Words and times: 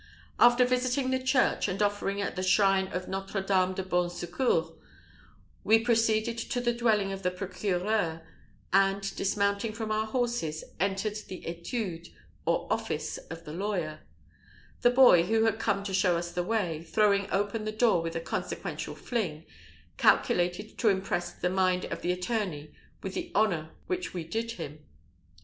After 0.39 0.65
visiting 0.65 1.11
the 1.11 1.21
church, 1.21 1.67
and 1.67 1.79
offering 1.79 2.19
at 2.23 2.35
the 2.35 2.41
shrine 2.41 2.87
of 2.87 3.07
Notre 3.07 3.39
Dame 3.39 3.75
du 3.75 3.83
bon 3.83 4.09
secours, 4.09 4.71
we 5.63 5.77
proceeded 5.77 6.39
to 6.39 6.59
the 6.59 6.73
dwelling 6.73 7.11
of 7.11 7.21
the 7.21 7.29
procureur, 7.29 8.23
and 8.73 9.15
dismounting 9.15 9.73
from 9.73 9.91
our 9.91 10.07
horses, 10.07 10.63
entered 10.79 11.17
the 11.27 11.41
étude, 11.47 12.07
or 12.47 12.65
office, 12.73 13.19
of 13.29 13.45
the 13.45 13.53
lawyer; 13.53 13.99
the 14.81 14.89
boy, 14.89 15.21
who 15.21 15.43
had 15.43 15.59
come 15.59 15.83
to 15.83 15.93
show 15.93 16.17
us 16.17 16.31
the 16.31 16.41
way, 16.41 16.81
throwing 16.81 17.29
open 17.29 17.65
the 17.65 17.71
door 17.71 18.01
with 18.01 18.15
a 18.15 18.19
consequential 18.21 18.95
fling, 18.95 19.45
calculated 19.97 20.79
to 20.79 20.89
impress 20.89 21.31
the 21.31 21.47
mind 21.47 21.85
of 21.85 22.01
the 22.01 22.11
attorney 22.11 22.73
with 23.03 23.13
the 23.13 23.31
honour 23.35 23.69
which 23.85 24.15
we 24.15 24.23
did 24.23 24.53
him. 24.53 24.83